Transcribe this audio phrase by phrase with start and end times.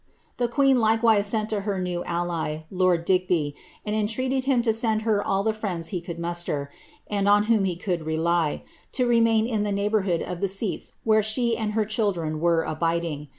[0.37, 3.53] The queen likewise sent to find her new ally, lord Digby,
[3.85, 6.71] and entreated him to send her all the friends he could muster,
[7.07, 10.93] and on whom he could rely, to remain in the neighbour hood of the seats
[11.03, 13.27] where she and her children were abiding.